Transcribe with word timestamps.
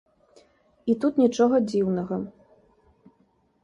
І 0.93 0.95
тут 1.05 1.21
нічога 1.25 1.55
дзіўнага. 1.69 2.15